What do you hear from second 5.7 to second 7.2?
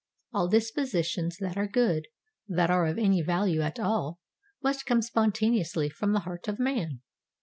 from the heart of man.